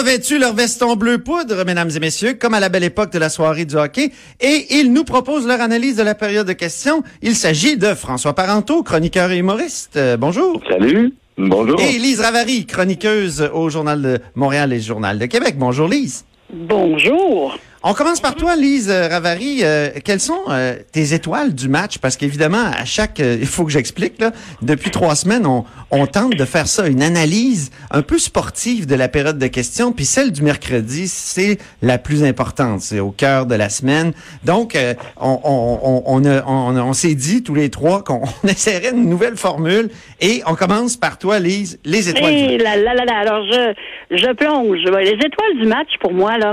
[0.00, 3.28] Revêtu leur veston bleu poudre, mesdames et messieurs, comme à la belle époque de la
[3.28, 7.02] soirée du hockey, et ils nous proposent leur analyse de la période de questions.
[7.20, 9.96] Il s'agit de François Parenteau, chroniqueur et humoriste.
[9.96, 10.62] Euh, bonjour.
[10.66, 11.12] Salut.
[11.36, 11.78] Bonjour.
[11.80, 15.56] Et Lise Ravary, chroniqueuse au Journal de Montréal et Journal de Québec.
[15.58, 16.24] Bonjour Lise.
[16.50, 17.58] Bonjour.
[17.82, 19.60] On commence par toi, Lise Ravary.
[19.62, 21.96] Euh, quelles sont euh, tes étoiles du match?
[21.96, 26.06] Parce qu'évidemment, à chaque, euh, il faut que j'explique, là, depuis trois semaines, on, on
[26.06, 29.92] tente de faire ça, une analyse un peu sportive de la période de questions.
[29.92, 32.82] Puis celle du mercredi, c'est la plus importante.
[32.82, 34.12] C'est au cœur de la semaine.
[34.44, 38.46] Donc, euh, on, on, on, a- on, on s'est dit tous les trois qu'on on
[38.46, 39.88] essaierait une nouvelle formule.
[40.20, 42.62] Et on commence par toi, Lise, les étoiles du Et match.
[42.62, 43.18] là, là, là, là.
[43.20, 44.80] Alors, je, je plonge.
[45.02, 46.52] Les étoiles du match, pour moi, là,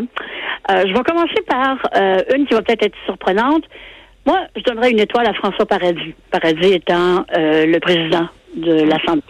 [0.70, 3.64] euh, je vais commencer par euh, une qui va peut-être être surprenante.
[4.26, 6.14] Moi, je donnerais une étoile à François Paradis.
[6.32, 9.24] Paradis étant euh, le président de l'Assemblée.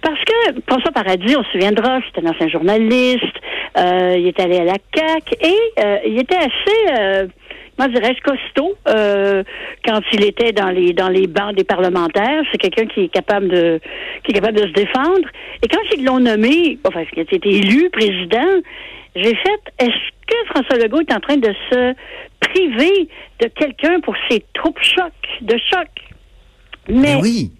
[0.00, 3.24] Parce que François Paradis, on se souviendra, c'était un ancien journaliste,
[3.76, 7.26] euh, il est allé à la CAQ et euh, il était assez, euh,
[7.76, 9.42] comment dirais-je, costaud euh,
[9.84, 12.42] quand il était dans les dans les bancs des parlementaires.
[12.52, 13.80] C'est quelqu'un qui est capable de
[14.24, 15.28] qui est capable de se défendre.
[15.62, 18.62] Et quand ils l'ont nommé, enfin, qu'il a été élu président,
[19.16, 21.94] j'ai fait, est-ce que François Legault est en train de se
[22.40, 23.08] priver
[23.40, 25.88] de quelqu'un pour ses troupes choc, de choc?
[26.88, 27.50] Mais Ben oui.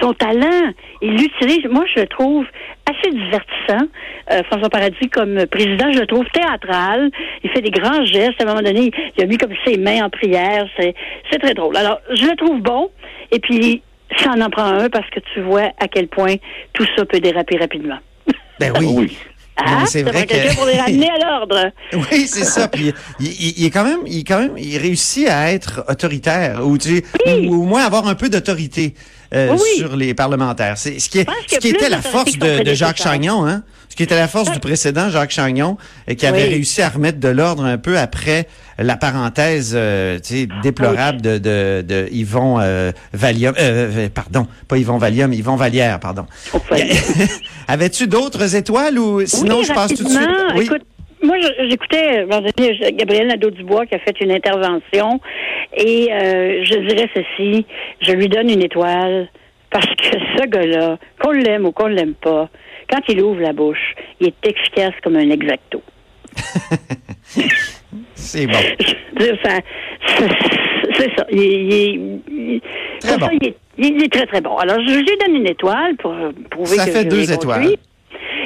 [0.00, 1.64] son talent, il l'utilise.
[1.70, 2.44] Moi, je le trouve
[2.90, 3.86] assez divertissant.
[4.32, 7.10] Euh, François Paradis, comme président, je le trouve théâtral.
[7.42, 8.40] Il fait des grands gestes.
[8.40, 10.66] À un moment donné, il a mis comme ses mains en prière.
[10.78, 10.94] C'est,
[11.30, 11.76] c'est très drôle.
[11.76, 12.90] Alors, je le trouve bon.
[13.30, 13.82] Et puis,
[14.18, 16.34] ça en en prend un parce que tu vois à quel point
[16.72, 17.98] tout ça peut déraper rapidement.
[18.60, 19.16] Ben oui.
[19.56, 21.70] Ah, c'est vrai prend quelqu'un que- pour les ramener à l'ordre.
[22.12, 22.66] Oui, c'est ça.
[22.68, 25.84] Puis il, il- il est quand même, il est quand même, il réussit à être
[25.88, 27.48] autoritaire ou, tu sais, Oui.
[27.48, 28.94] ou au moins avoir un peu d'autorité
[29.34, 29.78] euh, Oui.
[29.78, 30.78] sur les parlementaires.
[30.78, 32.74] C'est ce qui, est, ce qui était la force de, de.
[32.74, 33.62] Jacques Chagnon, hein.
[33.88, 35.76] Ce qui était la force du précédent Jacques Chagnon,
[36.18, 36.48] qui avait Oui.
[36.54, 40.18] réussi à remettre de l'ordre un peu après la parenthèse, euh,
[40.64, 46.00] déplorable de, de, de Yvon euh, Valium, euh, euh, pardon, pas Yvon Valium, Yvon Vallière,
[46.00, 46.26] pardon.
[47.68, 50.28] Avais-tu d'autres étoiles ou sinon oui, je passe tout de suite?
[50.56, 50.64] Oui.
[50.64, 50.82] Écoute,
[51.24, 51.36] moi,
[51.68, 52.26] j'écoutais
[52.92, 55.20] Gabriel Nadeau-Dubois qui a fait une intervention
[55.76, 57.66] et euh, je dirais ceci,
[58.00, 59.28] je lui donne une étoile
[59.70, 62.48] parce que ce gars-là, qu'on l'aime ou qu'on l'aime pas,
[62.88, 65.82] quand il ouvre la bouche, il est efficace comme un exacto.
[68.14, 68.52] C'est bon.
[69.18, 69.50] Ça,
[70.06, 70.28] ça-
[70.96, 71.26] c'est ça.
[71.30, 72.60] Il, est- il est- il-
[73.00, 74.56] Très ça, est, il est très, très bon.
[74.56, 77.60] Alors, je lui donne une étoile pour euh, prouver Ça que fait je deux étoiles.
[77.62, 77.78] conduit.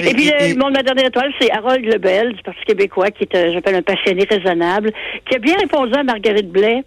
[0.01, 3.11] Et, Et- puis, et- le, mon, ma dernière étoile, c'est Harold Lebel, du Parti québécois,
[3.11, 4.91] qui est, euh, j'appelle un passionné raisonnable,
[5.29, 6.83] qui a bien répondu à Marguerite Blais.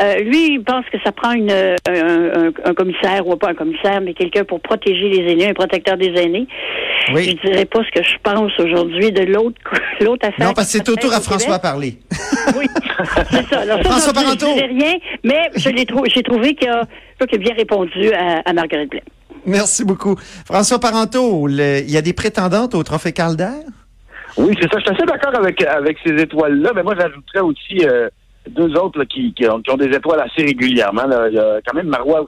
[0.00, 3.54] Euh, lui, il pense que ça prend une, un, un- un commissaire, ou pas un
[3.54, 6.46] commissaire, mais quelqu'un pour protéger les aînés, un protecteur des aînés.
[7.12, 7.36] Oui.
[7.42, 9.60] Je dirais pas ce que je pense aujourd'hui de l'autre
[10.00, 10.48] l'autre affaire.
[10.48, 11.20] Non, parce que c'est au tour à.
[11.20, 11.94] François parler.
[12.58, 12.66] Oui,
[13.30, 13.60] c'est ça.
[13.60, 14.46] Alors, ça, François Parenteau.
[14.58, 16.82] Je rien, mais je l'ai trou- j'ai trouvé qu'il a,
[17.26, 19.02] qu'il a bien répondu à, à Marguerite Blais.
[19.46, 20.16] Merci beaucoup.
[20.46, 23.60] François Parenteau, il y a des prétendantes au trophée Calder?
[24.36, 24.78] Oui, c'est ça.
[24.78, 28.08] Je suis assez d'accord avec, avec ces étoiles-là, mais moi, j'ajouterais aussi euh,
[28.48, 31.02] deux autres qui, ont, des étoiles assez régulièrement.
[31.28, 32.26] Il y a quand même Marois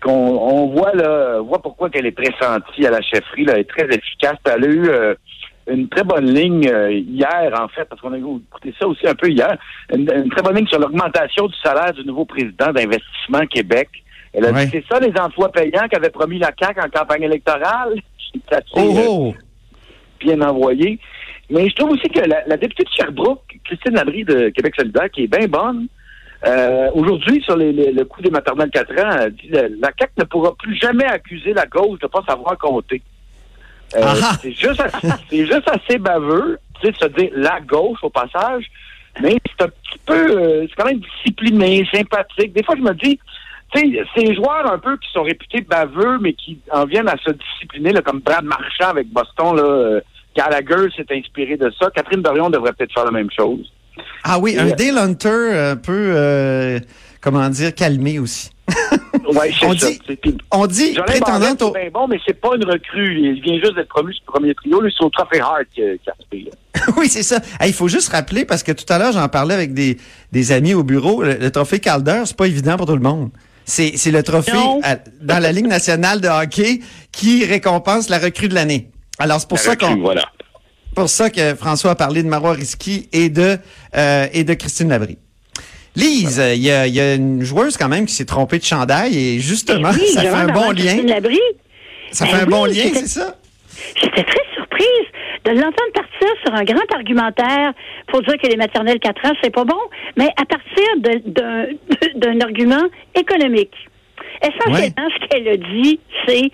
[0.00, 3.44] qu'on on voit là, voit pourquoi qu'elle est pressentie à la chefferie.
[3.44, 4.36] Là, elle est très efficace.
[4.44, 5.14] Elle a eu euh,
[5.66, 9.14] une très bonne ligne euh, hier, en fait, parce qu'on a écouté ça aussi un
[9.14, 9.58] peu hier,
[9.92, 13.88] une très bonne ligne sur l'augmentation du salaire du nouveau président d'Investissement Québec.
[14.32, 14.66] Elle a Ouais.
[14.66, 17.94] dit c'est ça les emplois payants qu'avait promis la CAQ en campagne électorale?
[18.34, 19.34] C'est assez, Oh, oh!
[20.20, 20.98] bien envoyé.
[21.50, 25.10] Mais je trouve aussi que la, la députée de Sherbrooke, Christine Labrie de Québec solidaire,
[25.10, 25.86] qui est bien bonne,
[26.46, 29.88] euh, aujourd'hui, sur les- les- le coup des maternelles 4 ans, elle dit la, la
[29.98, 33.00] CAQ ne pourra plus jamais accuser la gauche de ne pas savoir compter.
[33.96, 34.36] Euh, Ah ah!
[34.42, 38.10] c'est juste, assez- c'est juste assez baveux, tu sais, de se dire la gauche au
[38.10, 38.66] passage,
[39.22, 42.52] mais c'est un petit peu, euh, c'est quand même discipliné, sympathique.
[42.52, 43.18] Des fois, je me dis,
[43.74, 47.30] sais, ces joueurs un peu qui sont réputés baveux, mais qui en viennent à se
[47.32, 50.00] discipliner, là, comme Brad Marchand avec Boston, là, euh,
[50.36, 51.90] Gallagher s'est inspiré de ça.
[51.94, 53.70] Catherine Dorion devrait peut-être faire la même chose.
[54.24, 56.78] Ah oui, un Et- Dale Hunter un peu, euh,
[57.20, 58.50] comment dire, calmé aussi.
[59.34, 59.88] Ouais, c'est On ça.
[59.90, 61.74] dit- On dit Barrette, au...
[61.92, 63.18] bon, mais c'est pas une recrue.
[63.18, 64.80] Il vient juste d'être promu sur le premier trio.
[64.80, 65.92] Lui, c'est au Trophée Hart qui a.
[66.96, 67.36] Oui, c'est ça.
[67.60, 69.98] Hey, Il faut juste rappeler, parce que tout à l'heure, j'en parlais avec des,
[70.32, 73.30] des amis au bureau, le, le trophée Calder, c'est pas évident pour tout le monde.
[73.70, 76.80] C'est c'est le trophée à- dans la Ligue nationale de hockey
[77.12, 78.90] qui récompense la recrue de l'année.
[79.18, 80.24] Alors, c'est pour La ça qu'on voilà.
[80.94, 83.58] pour ça que François a parlé de Marois Risky et de
[83.94, 85.18] euh, et de Christine Labrie.
[85.96, 88.64] Lise, il y, a, il y a une joueuse quand même qui s'est trompée de
[88.64, 90.84] chandail et justement, Ben oui, ça fait Joël un bon Barrette, lien.
[90.84, 91.38] Christine Labrie.
[92.12, 93.36] Ça Ben fait un bon lien, c'est ça?
[94.00, 95.06] J'étais très surprise
[95.44, 97.72] de l'entendre partir sur un grand argumentaire
[98.08, 99.80] pour dire que les maternelles 4 ans, c'est pas bon,
[100.16, 101.18] mais à partir
[102.16, 103.74] d'un argument économique.
[104.42, 106.50] Essentiellement, ce qu'elle a dit, c'est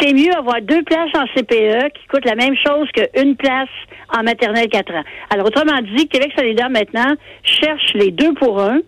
[0.00, 3.68] c'est mieux avoir deux places en CPE qui coûtent la même chose qu'une place
[4.16, 5.04] en maternelle 4 ans.
[5.30, 8.78] Alors, autrement dit, Québec solidaire, maintenant, cherche les deux pour un.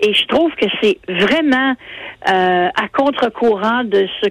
[0.00, 1.74] Et je trouve que c'est vraiment
[2.28, 4.28] euh, à contre-courant de ce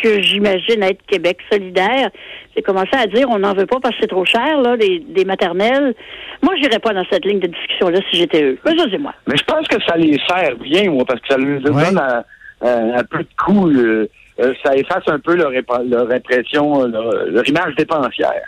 [0.00, 2.10] que j'imagine être Québec solidaire.
[2.56, 5.00] J'ai commencé à dire on n'en veut pas parce que c'est trop cher, là, des,
[5.00, 5.94] des maternelles.
[6.42, 8.58] Moi, j'irais pas dans cette ligne de discussion-là si j'étais eux.
[8.64, 9.14] Mais ça, c'est moi.
[9.26, 11.84] Mais je pense que ça les sert bien, moi, parce que ça leur Ouais.
[11.84, 12.24] donne un,
[12.66, 13.68] un- un peu de coup.
[13.70, 14.08] euh,
[14.40, 18.42] euh, ça efface un peu leur, leur impression, euh, leur, leur image dépensière.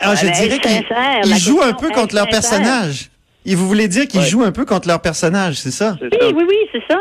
[0.00, 3.10] Ah, je Ouais, mais dirais qu'ils jouent un peu contre leur personnage.
[3.46, 4.26] Et vous voulez dire qu'ils Ouais.
[4.26, 5.96] jouent un peu contre leur personnage, c'est ça?
[6.00, 6.98] Oui, oui, oui, c'est ça.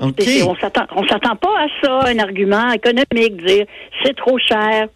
[0.00, 3.66] On s'attend, on s'attend pas à ça, un argument économique, dire
[4.04, 4.88] c'est trop cher.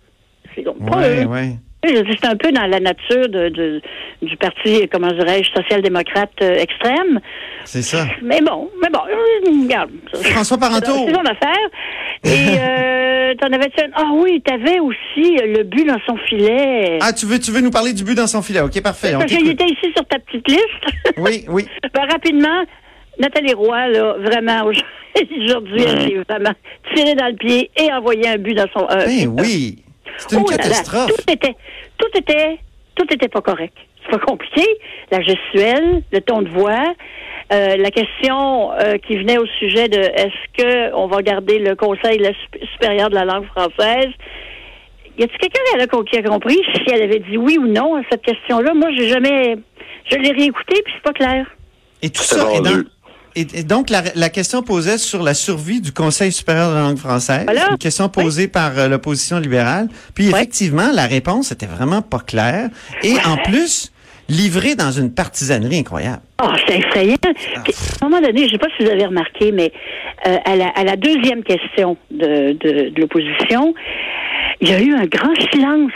[0.54, 1.26] C'est donc pas Ouais, eux.
[1.26, 1.49] ouais.
[1.84, 3.82] C'est un peu dans la nature de, de-
[4.22, 7.19] du parti, comment dirais-je, social-démocrate euh, extrême.
[7.64, 8.06] C'est ça.
[8.22, 9.90] Mais bon, mais bon, euh, regarde.
[10.22, 11.06] François Parenteau.
[11.08, 11.69] C'est son affaire.
[12.22, 16.98] Et euh, t'en avais-tu un- Ah oui, t'avais aussi euh, le but dans son filet.
[17.00, 18.60] Ah, tu veux, tu veux nous parler du but dans son filet?
[18.60, 19.14] OK, parfait.
[19.14, 19.52] Parce qu'il t'écoute.
[19.60, 21.16] était ici sur ta petite liste.
[21.16, 21.66] Oui, oui.
[21.94, 22.62] Ben, rapidement,
[23.18, 26.54] Nathalie Roy, là, vraiment, aujourd'hui, elle s'est vraiment
[26.94, 28.84] tirée dans le pied et envoyé un but dans son...
[28.90, 29.82] euh, Ben oui.
[30.18, 31.10] C'est une Oh là là, catastrophe.
[31.14, 31.54] tout était,
[31.98, 32.58] tout était,
[32.94, 33.76] tout était pas correct.
[34.04, 34.62] C'est pas compliqué.
[35.10, 36.92] La gestuelle, le ton de voix,
[37.52, 41.76] euh, la question euh, qui venait au sujet de est-ce que on va garder le
[41.76, 42.30] Conseil la
[42.72, 44.08] supérieur de la langue française?
[45.18, 48.02] Y a-t-il quelqu'un là, qui a compris si elle avait dit oui ou non à
[48.10, 48.72] cette question-là?
[48.74, 49.56] Moi, j'ai jamais,
[50.10, 51.46] je l'ai réécouté puis c'est pas clair.
[52.02, 52.82] Et tout C'est ça est dans...
[53.34, 56.82] Et, et donc, la, la question posait sur la survie du Conseil supérieur de la
[56.82, 57.44] langue française.
[57.44, 57.69] Voilà.
[57.70, 59.88] Une question posée par euh, l'opposition libérale.
[60.14, 62.69] Puis, effectivement, la réponse était vraiment pas claire.
[63.02, 63.90] Et en plus,
[64.29, 66.23] livrée dans une partisanerie incroyable.
[66.43, 67.17] Oh, c'est effrayant.
[67.64, 69.73] Puis, à un moment donné, je sais pas si vous avez remarqué, mais
[70.26, 73.75] euh, à, la, à la deuxième question de, de, de l'opposition,
[74.61, 75.93] il y a eu un grand silence.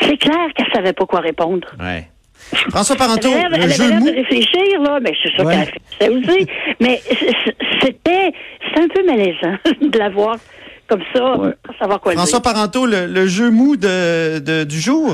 [0.00, 1.68] C'est clair qu'elle savait pas quoi répondre.
[1.80, 2.08] Ouais.
[2.70, 4.06] François Elle Parenteau, avait elle le avait jeu l'air mou.
[4.10, 5.52] de réfléchir, là, mais c'est sûr Ouais.
[5.54, 6.46] qu'elle a fait ça aussi.
[6.80, 7.00] mais
[7.82, 8.32] c'était,
[8.76, 10.36] un peu malaisant de la voir
[10.88, 11.50] comme ça, Ouais.
[11.66, 12.52] pas savoir quoi François dire.
[12.52, 15.10] Parenteau, le, le jeu mou de, de- du jour.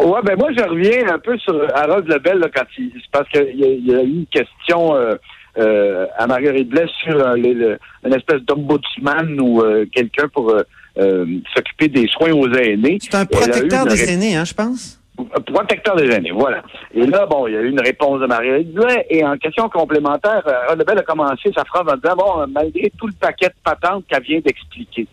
[0.00, 3.54] Ouais, ben moi je reviens un peu sur Harold Lebel là, quand il parce qu'il
[3.54, 5.14] y, y a eu une question euh,
[5.58, 10.50] euh, à Marguerite Blais sur euh, le- le- une espèce d'ombudsman ou euh, quelqu'un pour
[10.50, 10.62] euh,
[10.98, 12.98] euh, s'occuper des soins aux aînés.
[13.00, 14.99] C'est un Elle protecteur des aînés, hein, je pense.
[15.24, 16.62] Protecteur des aînés, voilà.
[16.92, 19.06] Et là, bon, il y a eu une réponse de Marguerite Blais.
[19.10, 23.06] Et en question complémentaire, euh, Lebel a commencé sa phrase en disant, bon, malgré tout
[23.06, 25.06] le paquet de patentes qu'elle vient d'expliquer.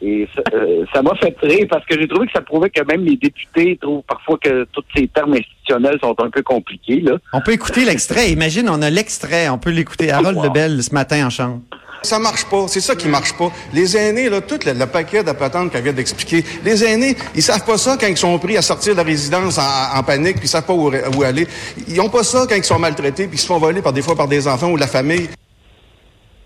[0.00, 2.82] Et ça euh, ça m'a fait rire parce que j'ai trouvé que ça prouvait que
[2.84, 7.00] même les députés trouvent parfois que tous ces termes institutionnels sont un peu compliqués.
[7.00, 7.16] Là.
[7.32, 8.30] On peut écouter l'extrait.
[8.30, 9.48] Imagine, on a l'extrait.
[9.48, 10.10] On peut l'écouter.
[10.12, 10.44] Harold Wow.
[10.44, 11.60] Lebel, ce matin, en chambre.
[12.02, 12.68] Ça marche pas.
[12.68, 13.50] C'est ça qui marche pas.
[13.74, 17.42] Les aînés, là, tout le, le paquet de patentes qu'elle vient d'expliquer, les aînés, ils
[17.42, 20.36] savent pas ça quand ils sont pris à sortir de la résidence en, en panique,
[20.36, 21.48] puis ils savent pas où, où aller.
[21.88, 24.02] Ils ont pas ça quand ils sont maltraités, puis ils se font voler par des
[24.02, 25.28] fois par des enfants ou la famille.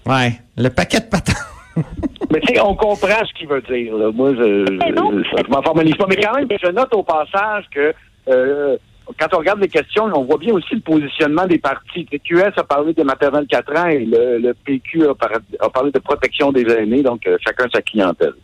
[0.06, 0.40] Ouais.
[0.56, 1.36] Le paquet de patentes.
[2.42, 3.96] Mais tu sais, on comprend ce qu'il veut dire.
[3.96, 4.10] Là.
[4.12, 5.12] Moi, je, Eh non.
[5.12, 6.06] je, je m'en formalise pas.
[6.08, 7.92] Mais quand même, je note au passage que
[8.28, 8.76] euh,
[9.18, 12.06] quand on regarde les questions, on voit bien aussi le positionnement des partis.
[12.12, 15.30] Le QS a parlé des maternelles 4 ans et le, le PQ a, par-
[15.60, 18.34] a parlé de protection des aînés, donc euh, chacun sa clientèle.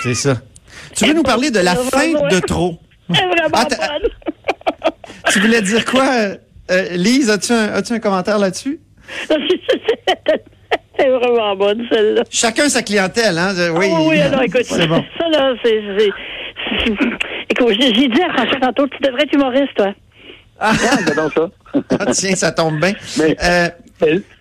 [0.00, 0.34] C'est ça.
[0.96, 2.30] Tu veux nous parler de la ouais.
[2.30, 2.78] de trop?
[3.52, 3.76] Attends.
[3.76, 4.90] bonne.
[5.32, 6.04] Tu voulais dire quoi?
[6.70, 8.80] euh, Lise, as-tu un, as-tu un commentaire là-dessus?
[11.00, 12.22] C'est vraiment bonne, celle-là.
[12.30, 13.52] Chacun sa clientèle, hein?
[13.56, 15.02] Je- Oui, Ah oui, alors écoute, c'est bon.
[15.18, 15.80] ça là, c'est...
[17.48, 19.92] Écoute, j'ai dit à François tantôt, tu devrais être humoriste, toi.
[20.58, 20.72] Ah,
[21.16, 21.50] donc ça.
[21.98, 22.92] Ah, tiens, ça tombe bien.
[23.18, 23.68] Mais- Euh,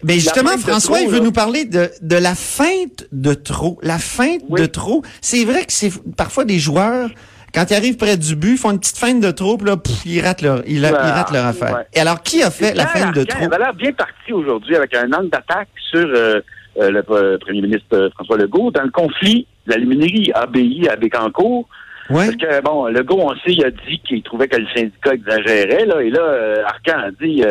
[0.04, 1.24] Mais justement, François, trop, il veut là.
[1.26, 3.78] nous parler de, de la feinte de trop.
[3.84, 4.62] La feinte Oui.
[4.62, 5.02] de trop.
[5.22, 7.10] C'est vrai que c'est parfois des joueurs,
[7.54, 10.06] quand ils arrivent près du but, font une petite feinte de trop, puis là, pff,
[10.06, 11.76] ils ratent leur, ils, ils Ah, ratent leur affaire.
[11.76, 11.88] ouais.
[11.94, 13.44] Et alors, qui a fait la feinte de trop?
[13.46, 16.40] avait l'air bien parti aujourd'hui avec un angle d'attaque sur euh,
[16.80, 20.88] euh, le euh, premier ministre euh, François Legault, dans le conflit de la luminerie ABI
[20.90, 21.68] à Bécancourt.
[22.10, 22.26] Ouais.
[22.26, 25.86] Parce que, bon, Legault, on sait, il a dit qu'il trouvait que le syndicat exagérait,
[25.86, 27.44] là, et là, Arcan a dit,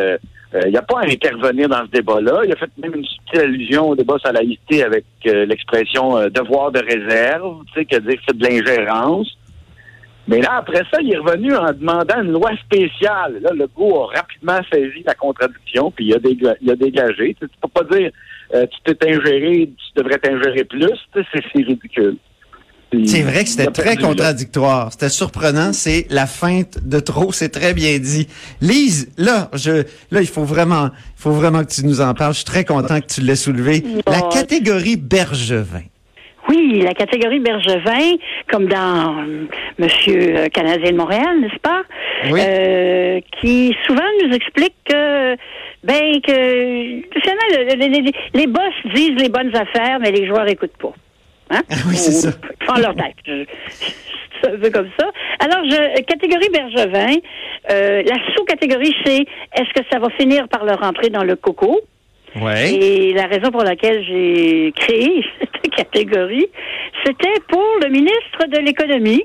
[0.55, 2.41] euh, il n'y a pas à intervenir dans ce débat-là.
[2.47, 6.17] Il a fait même une subtile allusion au débat sur la laïcité avec euh, l'expression
[6.17, 9.29] euh, devoir de réserve, tu sais, que dire que c'est de l'ingérence.
[10.29, 13.41] Mais là, après ça, il est revenu en demandant une loi spéciale.
[13.41, 17.35] Là, Legault a rapidement saisi la contradiction, puis il a, déga- il a dégagé.
[17.39, 18.11] Tu ne peux pas dire
[18.55, 20.93] euh, tu t'es ingéré, tu devrais t'ingérer plus.
[21.15, 22.17] C'est c'est ridicule.
[22.91, 24.09] Puis, C'est vrai que c'était très perdu, là.
[24.09, 24.93] contradictoire.
[24.93, 25.73] C'était surprenant.
[25.75, 27.33] C'est la feinte de trop.
[27.33, 28.29] C'est très bien dit.
[28.63, 32.33] Lise, là, je, là, il faut vraiment, il faut vraiment que tu nous en parles.
[32.33, 33.85] Je suis très content que tu l'aies soulevé.
[34.07, 35.83] La catégorie Bergevin.
[36.59, 38.17] Oui, la catégorie Bergevin,
[38.51, 39.45] comme dans euh,
[39.79, 41.83] Monsieur euh, Canadien de Montréal, n'est-ce pas?
[42.31, 42.41] Oui.
[42.43, 45.37] Euh, qui souvent nous explique que,
[45.85, 46.33] ben, que
[47.21, 50.93] finalement, le- le- les, les boss disent les bonnes affaires, mais les joueurs écoutent pas.
[51.51, 51.63] Hein?
[51.71, 52.31] Ah oui, c'est ça.
[52.65, 53.15] font leur tête.
[54.43, 55.07] C'est un peu comme ça.
[55.41, 57.17] Alors, je, catégorie Bergevin,
[57.71, 59.21] euh, la sous-catégorie, c'est
[59.57, 61.81] est-ce que ça va finir par leur rentrer dans le coco?
[62.37, 62.73] Ouais.
[62.75, 66.47] Et la raison pour laquelle j'ai créé cette catégorie,
[67.05, 69.25] c'était pour le ministre de l'Économie.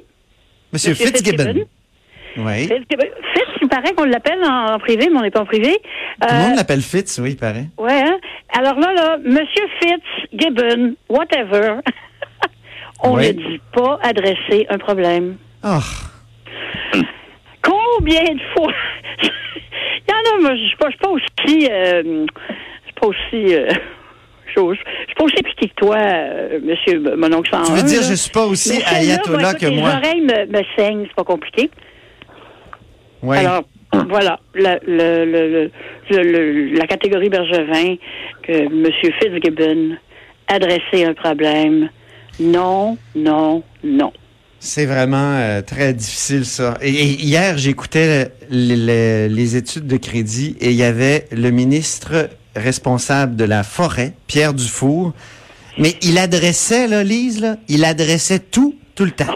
[0.72, 1.44] Monsieur Monsieur Fitzgibbon.
[1.44, 1.68] Fitzgibbon.
[2.38, 2.62] Oui.
[2.68, 3.06] Fitzgibbon.
[3.34, 5.74] Fitz, il paraît qu'on l'appelle en, en privé, mais on n'est pas en privé.
[6.22, 7.66] Tout le Euh, monde l'appelle Fitz, oui, il paraît.
[7.78, 8.02] Ouais.
[8.02, 8.18] hein?
[8.58, 11.76] Alors là, là, Monsieur Fitzgibbon, whatever,
[13.04, 13.34] on Ouais.
[13.34, 15.38] ne dit pas adresser un problème.
[15.64, 15.80] Oh.
[17.62, 18.74] Combien de fois?
[19.22, 22.26] Il y en a, moi, je je suis pas aussi, euh,
[22.94, 23.70] suis pas aussi, euh,
[24.48, 27.64] je suis pas aussi piqué que toi, euh, Monsieur mon oncle 101.
[27.64, 28.08] Tu veux dire, là.
[28.10, 29.90] je suis pas aussi ayatollah écoute, que moi.
[29.90, 31.70] Les oreilles me, me saignent, c'est pas compliqué.
[33.22, 33.38] Oui.
[33.38, 33.64] Alors,
[34.10, 35.70] voilà, la, le, le,
[36.10, 37.96] le- la catégorie Bergevin,
[38.42, 38.86] que M.
[39.22, 39.98] Fitzgibbon
[40.48, 41.90] adressait un problème.
[42.40, 44.12] Non, non, non.
[44.60, 46.78] C'est vraiment euh, très difficile, ça.
[46.82, 51.52] Et, et hier, j'écoutais le- le- les études de crédit et il y avait le
[51.52, 55.14] ministre responsable de la forêt, Pierre Dufour.
[55.78, 59.36] Mais il adressait, là, Lise, là, il adressait tout, tout le temps.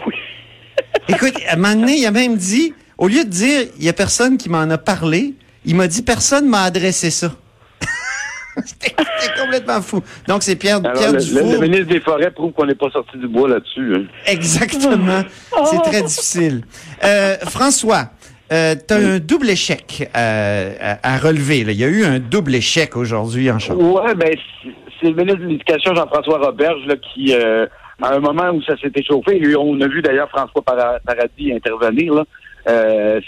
[1.08, 3.88] Écoute, à un moment donné, il a même dit, au lieu de dire, il y
[3.88, 5.34] a personne qui m'en a parlé,
[5.64, 7.32] il m'a dit, personne m'a adressé ça.
[8.64, 8.94] C'était
[9.40, 10.00] complètement fou.
[10.26, 11.46] Donc, c'est Pierre, Alors, Pierre le, Dufour.
[11.46, 13.94] le- le ministre des Forêts prouve qu'on n'est pas sorti du bois là-dessus.
[13.96, 14.04] hein.
[14.26, 15.22] Exactement.
[15.70, 16.64] C'est très difficile.
[17.04, 18.10] Euh, François,
[18.52, 21.64] euh, tu as un double échec euh, à, à relever.
[21.64, 21.72] là.
[21.72, 24.02] Il y a eu un double échec aujourd'hui en chambre.
[24.04, 27.66] Ouais, ben c'est- le ministre de l'Éducation, Jean-François Roberge, là, qui, euh,
[28.02, 31.52] à un moment où ça s'est échauffé, et on a vu d'ailleurs François Para- Paradis
[31.52, 32.24] intervenir, là,
[32.68, 33.20] euh,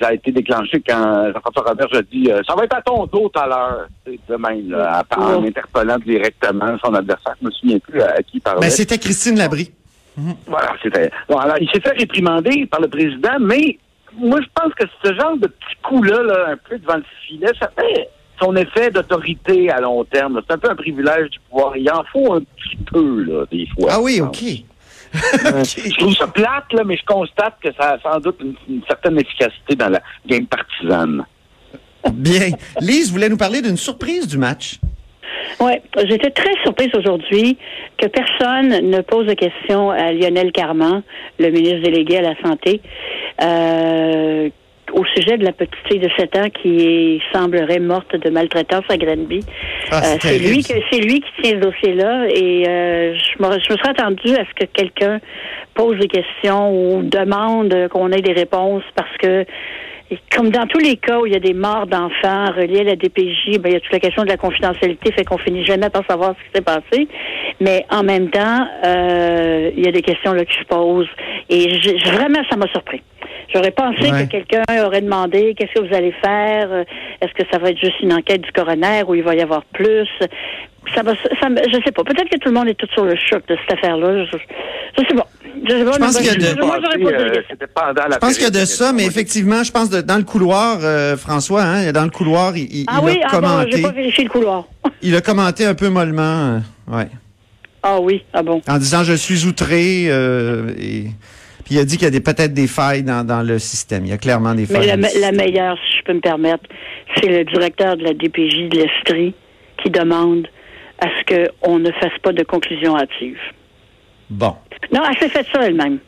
[0.00, 3.28] ça a été déclenché quand Jean-François Roberge a dit Ça va être à ton dos
[3.28, 3.86] tout à l'heure.
[4.06, 7.34] De même, là, en interpellant directement son adversaire.
[7.42, 8.60] Je me souviens plus à, à qui il parlait.
[8.60, 9.70] Ben, c'était Christine Labrie.
[10.46, 11.10] Voilà, c'était.
[11.28, 13.78] Bon, alors, il s'est fait réprimander par le président, mais
[14.16, 17.50] moi, je pense que ce genre de petit coup-là, là, un peu devant le filet,
[17.60, 18.08] ça fait
[18.40, 20.40] son effet d'autorité à long terme.
[20.46, 21.76] C'est un peu un privilège du pouvoir.
[21.76, 23.90] Il en faut un petit peu, là, des fois.
[23.94, 24.42] Ah oui, je OK.
[25.14, 28.82] Je trouve ça plate, là, mais je constate que ça a sans doute une, une
[28.86, 31.24] certaine efficacité dans la game partisane.
[32.12, 32.50] Bien.
[32.80, 34.78] Lise voulait nous parler d'une surprise du match?
[35.60, 35.72] Oui,
[36.08, 37.58] j'étais très surprise aujourd'hui
[37.96, 41.02] que personne ne pose de questions à Lionel Carman,
[41.38, 42.80] le ministre délégué à la Santé,
[43.42, 44.48] euh,
[44.94, 48.84] au sujet de la petite fille de 7 ans qui est- semblerait morte de maltraitance
[48.88, 49.40] à Granby.
[49.90, 53.42] Ah, Euh, c'est terrible, lui que c'est lui qui tient ce dossier-là et euh, je,
[53.42, 55.20] me, je me serais attendue à ce que quelqu'un
[55.74, 59.44] pose des questions ou demande qu'on ait des réponses parce que
[60.34, 62.96] comme dans tous les cas où il y a des morts d'enfants reliés à la
[62.96, 65.90] DPJ, ben, il y a toute la question de la confidentialité, fait qu'on finit jamais
[65.90, 67.06] par savoir ce qui s'est passé.
[67.60, 71.10] Mais en même temps, euh, il y a des questions là qui se posent.
[71.50, 73.02] Et je- je- vraiment, ça m'a surpris.
[73.52, 74.26] J'aurais pensé Ouais.
[74.26, 76.84] que quelqu'un aurait demandé qu'est-ce que vous allez faire, euh,
[77.22, 79.64] est-ce que ça va être juste une enquête du coroner ou il va y avoir
[79.72, 80.06] plus?
[80.94, 82.02] Ça va, ça, me- je sais pas.
[82.04, 84.24] Peut-être que tout le monde est tout sur le choc de cette affaire-là.
[84.26, 84.36] Je,
[84.98, 85.26] je sais pas.
[85.66, 88.02] Je, sais pas, Je pense qu'il y a de- moi, j'aurais pas posé C'était pendant
[88.06, 90.22] la Je pense qu'il y a de ça, mais effectivement, je pense de, dans le
[90.24, 93.46] couloir, euh, François, hein, dans le couloir, il, il- Ah il oui, a ah bon,
[93.48, 93.70] commenté.
[93.76, 94.64] j'ai pas vérifié le couloir.
[95.02, 96.22] il a commenté un peu mollement,
[96.90, 97.08] euh, ouais,
[97.82, 98.62] Ah oui, ah bon.
[98.68, 100.04] en disant je suis outré.
[100.08, 101.04] euh, et,
[101.68, 104.06] puis il a dit qu'il y a des- peut-être des failles dans, dans le système.
[104.06, 104.86] Il y a clairement des Mais failles.
[104.86, 106.64] la, dans le la meilleure, si je peux me permettre,
[107.16, 109.34] c'est le directeur de la DPJ de l'Estrie
[109.82, 110.48] qui demande
[111.00, 113.38] à ce qu'on ne fasse pas de conclusion hâtive.
[114.30, 114.54] Bon.
[114.92, 115.98] Non, elle s'est fait ça elle-même.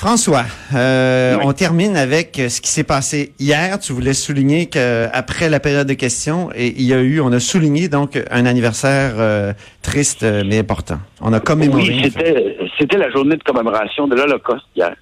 [0.00, 3.78] François, euh, on termine avec euh, ce qui s'est passé hier.
[3.78, 7.38] Tu voulais souligner qu'après la période de questions, et il y a eu, on a
[7.38, 9.52] souligné donc un anniversaire euh,
[9.82, 11.00] triste mais important.
[11.20, 11.82] On a commémoré.
[11.82, 14.96] Oui, c'était, c'était la journée de commémoration de l'Holocauste hier.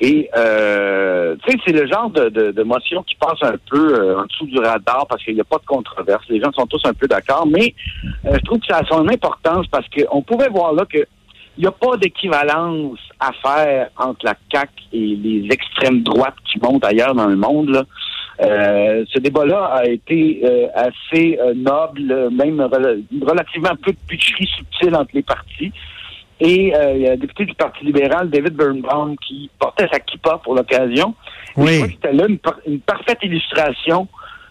[0.00, 4.16] Et euh, tu sais, c'est le genre de, de, de, motion qui passe un peu
[4.16, 6.22] en dessous du radar parce qu'il n'y a pas de controverse.
[6.28, 7.74] Les gens sont tous un peu d'accord, mais
[8.22, 11.04] je trouve que ça a son importance parce qu'on pouvait voir là que
[11.56, 16.58] il n'y a pas d'équivalence à faire entre la CAC et les extrêmes droites qui
[16.60, 17.70] montent ailleurs dans le monde.
[17.70, 17.84] Là.
[18.40, 22.60] Euh, ce débat-là a été euh, assez euh, noble, même
[23.22, 25.72] relativement peu de pitcherie subtile entre les partis.
[26.40, 30.38] Et il y a un député du Parti libéral, David Birnbaum, qui portait sa kippa
[30.44, 31.16] pour l'occasion.
[31.56, 31.66] Oui.
[31.66, 34.06] Je crois que c'était là une, une, parfaite illustration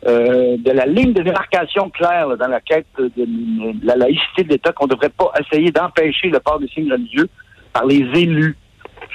[0.06, 4.44] euh, de la ligne de démarcation claire là, dans la quête de, de la laïcité
[4.44, 7.28] de l'État, qu'on ne devrait pas essayer d'empêcher le port des signes religieux
[7.78, 8.56] par les élus.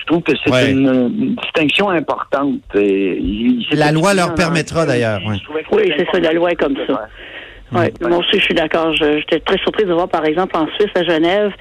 [0.00, 0.71] Je trouve que c'est Ouais.
[0.73, 0.88] une,
[1.19, 2.61] une distinction importante.
[2.75, 5.38] Et il- il- La loi c'est- leur permettra, d'ailleurs, Je ouais.
[5.45, 7.09] trouvais que Oui, c'est ça, la loi est comme ça.
[7.73, 8.95] Oui, moi aussi, je suis d'accord.
[8.95, 11.52] J'étais très surprise de voir, par exemple, en Suisse, à Genève,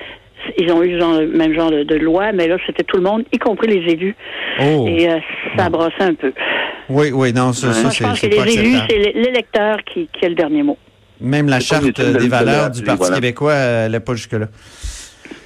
[0.58, 3.03] ils ont eu genre, le même genre de, de loi, mais là, c'était tout le
[3.03, 4.15] monde, y compris les élus.
[4.60, 4.86] Oh.
[4.89, 5.17] Et euh,
[5.58, 6.34] ça brassait un peu.
[6.89, 8.98] Oui, oui, non, ça, ça Moi, je c'est pense que c'est pas les élus, c'est
[9.13, 10.77] l'électeur qui, qui a le dernier mot.
[11.22, 13.15] Même la C'est charte des le valeurs du Parti voilà.
[13.15, 14.48] québécois, elle n'est pas jusque-là.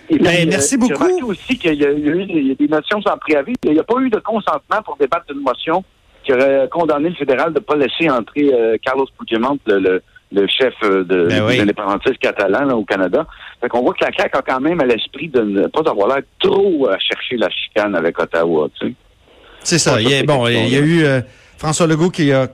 [0.09, 1.03] Et Ben, puis, merci euh, beaucoup.
[1.03, 3.53] Remarqué aussi qu'il y a eu des motions sans préavis.
[3.63, 5.83] Il n'y a pas eu de consentement pour débattre d'une motion
[6.23, 10.01] qui aurait condamné le fédéral de ne pas laisser entrer euh, Carlos Puigdemont, le, le,
[10.31, 11.55] le chef euh, de, Ben oui.
[11.57, 13.25] des indépendantistes catalans là, au Canada.
[13.61, 16.07] Fait qu'on voit que la CAQ a quand même à l'esprit de ne pas avoir
[16.07, 18.69] l'air trop à chercher la chicane avec Ottawa.
[18.79, 18.93] Tu sais.
[19.61, 20.01] C'est ça.
[20.01, 21.21] Il y a, bon, il y a eu euh,
[21.57, 22.47] François Legault qui a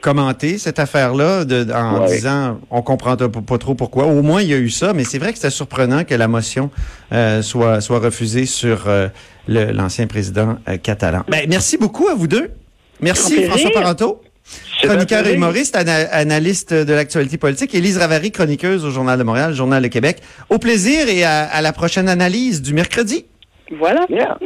[0.00, 2.14] commenté cette affaire-là de- en Ouais.
[2.16, 4.06] disant on comprend pas, pas trop pourquoi.
[4.06, 6.28] Au moins, il y a eu ça, mais c'est vrai que c'était surprenant que la
[6.28, 6.70] motion
[7.12, 9.08] euh, soit, soit refusée sur euh,
[9.48, 11.22] le- l'ancien président euh, catalan.
[11.28, 12.50] Ben, merci beaucoup à vous deux.
[13.00, 13.44] Merci.
[13.44, 14.22] François Parenteau,
[14.80, 19.24] C'est chroniqueur et humoriste, ana- analyste de l'actualité politique, Élise Ravary, chroniqueuse au Journal de
[19.24, 20.22] Montréal, Journal de Québec.
[20.48, 23.26] Au plaisir et à, à la prochaine analyse du mercredi.
[23.78, 24.06] Voilà.
[24.08, 24.38] Yeah.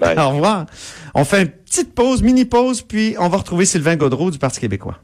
[0.16, 0.66] Au revoir.
[1.14, 4.94] On fait une petite pause, mini-pause, puis on va retrouver Sylvain Gaudreau du Parti québécois.